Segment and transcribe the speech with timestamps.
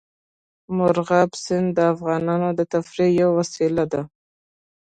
[0.75, 4.01] مورغاب سیند د افغانانو د تفریح یوه وسیله ده.